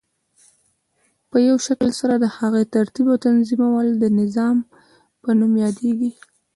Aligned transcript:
په 1.29 1.37
یوه 1.47 1.59
شکل 1.67 1.89
سره 1.99 2.15
د 2.19 2.25
هغی 2.37 2.63
ترتیب 2.75 3.05
او 3.11 3.17
تنظیمول 3.25 3.87
د 3.97 4.05
نظام 4.19 4.57
په 5.21 5.29
نوم 5.39 5.53
یادیږی. 5.63 6.11